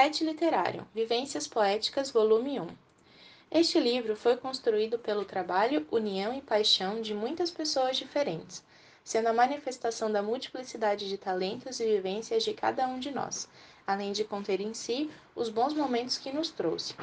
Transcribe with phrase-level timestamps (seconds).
[0.00, 2.68] Pet Literário Vivências Poéticas, Volume 1
[3.50, 8.64] Este livro foi construído pelo trabalho, união e paixão de muitas pessoas diferentes,
[9.04, 13.46] sendo a manifestação da multiplicidade de talentos e vivências de cada um de nós,
[13.86, 16.94] além de conter em si os bons momentos que nos trouxe.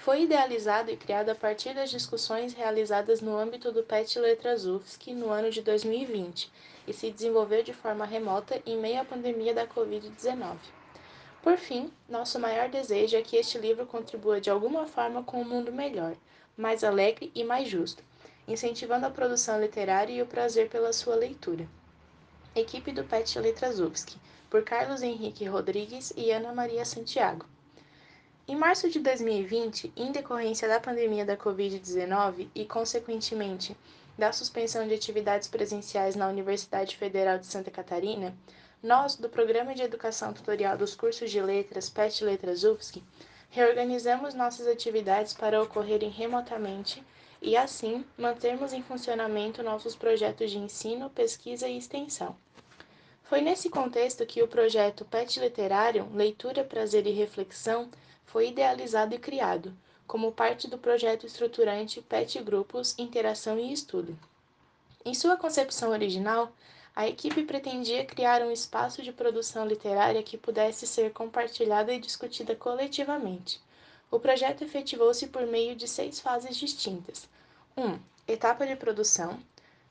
[0.00, 5.14] Foi idealizado e criado a partir das discussões realizadas no âmbito do PET Letras UFSC
[5.14, 6.50] no ano de 2020
[6.88, 10.56] e se desenvolveu de forma remota em meio à pandemia da Covid-19.
[11.42, 15.44] Por fim, nosso maior desejo é que este livro contribua de alguma forma com um
[15.44, 16.14] mundo melhor,
[16.56, 18.00] mais alegre e mais justo,
[18.46, 21.66] incentivando a produção literária e o prazer pela sua leitura.
[22.54, 24.16] Equipe do PET Letras UFSC,
[24.48, 27.44] por Carlos Henrique Rodrigues e Ana Maria Santiago.
[28.46, 33.76] Em março de 2020, em decorrência da pandemia da Covid-19 e, consequentemente,
[34.16, 38.32] da suspensão de atividades presenciais na Universidade Federal de Santa Catarina,
[38.82, 43.00] nós, do Programa de Educação Tutorial dos Cursos de Letras PET Letras UFSC,
[43.48, 47.00] reorganizamos nossas atividades para ocorrerem remotamente
[47.40, 52.34] e, assim, mantermos em funcionamento nossos projetos de ensino, pesquisa e extensão.
[53.22, 57.88] Foi nesse contexto que o projeto PET Literário Leitura, Prazer e Reflexão
[58.26, 59.72] foi idealizado e criado,
[60.08, 64.18] como parte do projeto estruturante PET Grupos Interação e Estudo.
[65.04, 66.52] Em sua concepção original,
[66.94, 72.54] a equipe pretendia criar um espaço de produção literária que pudesse ser compartilhada e discutida
[72.54, 73.60] coletivamente.
[74.10, 77.26] O projeto efetivou-se por meio de seis fases distintas:
[77.74, 77.82] 1.
[77.82, 77.98] Um,
[78.28, 79.40] etapa de produção.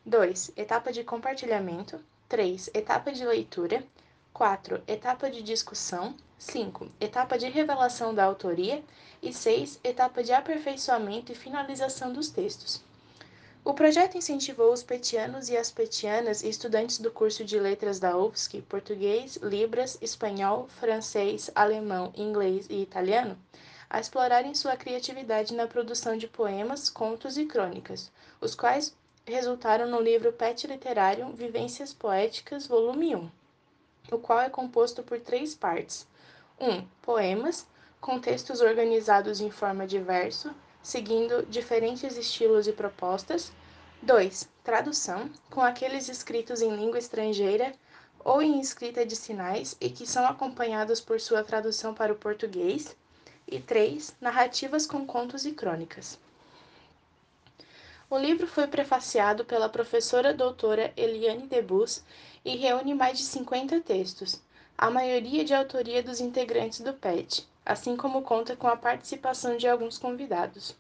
[0.06, 0.52] 2.
[0.56, 2.00] Etapa de compartilhamento.
[2.30, 2.70] 3.
[2.72, 3.84] Etapa de leitura.
[4.32, 4.84] 4.
[4.88, 6.16] Etapa de discussão.
[6.38, 6.88] 5.
[7.00, 8.84] Etapa de revelação da autoria.
[9.24, 9.80] E 6.
[9.84, 12.84] Etapa de aperfeiçoamento e finalização dos textos.
[13.64, 18.59] O projeto incentivou os petianos e as petianas, estudantes do curso de letras da UFSC,
[18.64, 23.38] português, libras, espanhol, francês, alemão, inglês e italiano,
[23.88, 28.11] a explorarem sua criatividade na produção de poemas, contos e crônicas,
[28.42, 28.95] os quais
[29.27, 33.30] resultaram no livro PET Literário Vivências Poéticas, volume 1,
[34.11, 36.08] o qual é composto por três partes.
[36.60, 36.67] 1.
[36.67, 37.67] Um, poemas,
[37.99, 40.52] com textos organizados em forma de verso,
[40.83, 43.52] seguindo diferentes estilos e propostas.
[44.02, 44.49] 2.
[44.64, 47.73] Tradução, com aqueles escritos em língua estrangeira
[48.23, 52.95] ou em escrita de sinais e que são acompanhados por sua tradução para o português.
[53.47, 54.15] E 3.
[54.21, 56.17] Narrativas com contos e crônicas.
[58.09, 62.03] O livro foi prefaciado pela professora doutora Eliane Debus
[62.43, 64.42] e reúne mais de 50 textos,
[64.77, 69.67] a maioria de autoria dos integrantes do PET, assim como conta com a participação de
[69.67, 70.76] alguns convidados.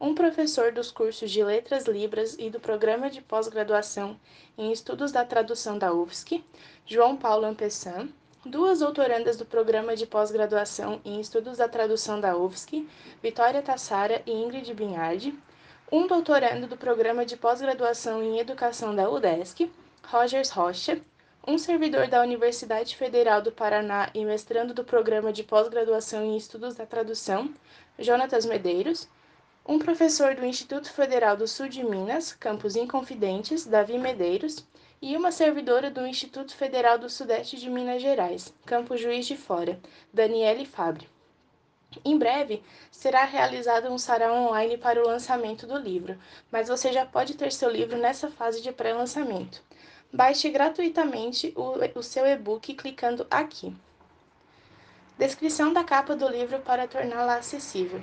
[0.00, 4.18] Um professor dos cursos de Letras Libras e do Programa de Pós-Graduação
[4.58, 6.42] em Estudos da Tradução da UFSC,
[6.84, 8.08] João Paulo Ampessan,
[8.44, 12.86] duas doutorandas do Programa de Pós-Graduação em Estudos da Tradução da UFSC,
[13.22, 15.38] Vitória Tassara e Ingrid Binhardi,
[15.90, 19.70] um doutorando do Programa de Pós-Graduação em Educação da UDESC,
[20.08, 21.00] Rogers Rocha,
[21.44, 26.76] um servidor da Universidade Federal do Paraná e mestrando do Programa de Pós-Graduação em Estudos
[26.76, 27.52] da Tradução,
[27.98, 29.08] Jonatas Medeiros,
[29.66, 34.64] um professor do Instituto Federal do Sul de Minas, campus Inconfidentes, Davi Medeiros,
[35.00, 39.80] e uma servidora do Instituto Federal do Sudeste de Minas Gerais, campus Juiz de Fora,
[40.12, 41.08] Daniele Fabre.
[42.04, 46.16] Em breve, será realizado um sarau online para o lançamento do livro,
[46.52, 49.60] mas você já pode ter seu livro nessa fase de pré-lançamento.
[50.14, 53.74] Baixe gratuitamente o, o seu e-book clicando aqui.
[55.16, 57.98] Descrição da capa do livro para torná-la acessível.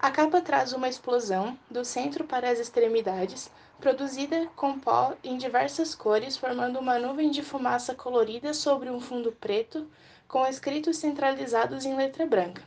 [0.00, 5.94] A capa traz uma explosão do centro para as extremidades, produzida com pó em diversas
[5.94, 9.88] cores, formando uma nuvem de fumaça colorida sobre um fundo preto,
[10.26, 12.64] com escritos centralizados em letra branca.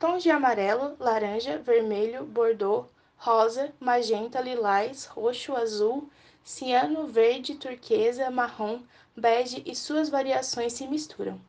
[0.00, 6.10] Tons de amarelo, laranja, vermelho, bordô, rosa, magenta, lilás, roxo, azul,
[6.42, 8.80] ciano, verde, turquesa, marrom,
[9.16, 11.40] bege e suas variações se misturam.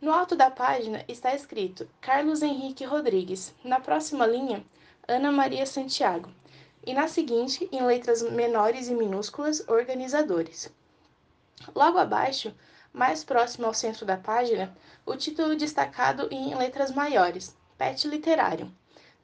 [0.00, 4.64] No alto da página está escrito Carlos Henrique Rodrigues, na próxima linha,
[5.08, 6.28] Ana Maria Santiago,
[6.84, 10.70] e na seguinte, em letras menores e minúsculas, organizadores.
[11.74, 12.54] Logo abaixo,
[12.92, 18.70] mais próximo ao centro da página, o título destacado em letras maiores, PET Literário.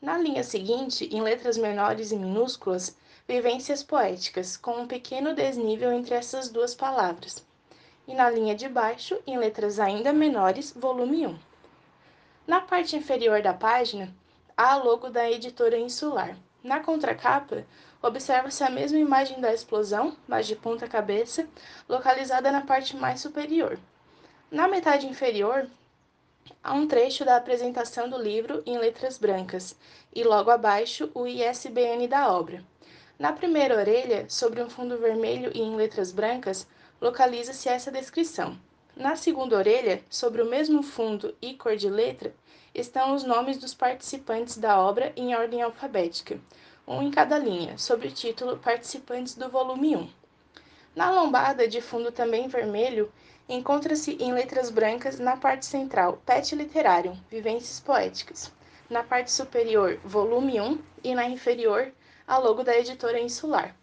[0.00, 2.97] Na linha seguinte, em letras menores e minúsculas,
[3.29, 7.44] vivências poéticas, com um pequeno desnível entre essas duas palavras.
[8.08, 11.38] E na linha de baixo, em letras ainda menores, volume 1.
[12.47, 14.12] Na parte inferior da página,
[14.56, 16.35] há a logo da editora Insular.
[16.64, 17.67] Na contracapa,
[18.03, 21.46] observa-se a mesma imagem da explosão, mas de ponta cabeça,
[21.87, 23.79] localizada na parte mais superior.
[24.50, 25.69] Na metade inferior,
[26.63, 29.77] Há um trecho da apresentação do livro em letras brancas
[30.15, 32.63] e logo abaixo o ISBN da obra.
[33.19, 36.67] Na primeira orelha, sobre um fundo vermelho e em letras brancas,
[37.01, 38.59] localiza-se essa descrição.
[38.97, 42.35] Na segunda orelha, sobre o mesmo fundo e cor de letra,
[42.75, 46.39] estão os nomes dos participantes da obra em ordem alfabética,
[46.87, 50.19] um em cada linha, sob o título Participantes do volume 1.
[50.95, 53.13] Na lombada, de fundo também vermelho,
[53.49, 58.53] encontra-se em letras brancas na parte central Pet Literário, Vivências Poéticas,
[58.89, 61.93] na parte superior Volume 1 e na inferior
[62.27, 63.75] a logo da editora Insular.